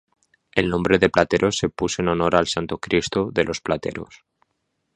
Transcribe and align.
El 0.55 0.67
nombre 0.67 0.97
de 0.97 1.09
"Plateros" 1.09 1.59
se 1.59 1.69
puso 1.69 2.01
en 2.01 2.07
honor 2.07 2.35
al 2.35 2.47
Santo 2.47 2.79
Cristo 2.79 3.29
de 3.31 3.43
los 3.43 3.61
Plateros. 3.61 4.23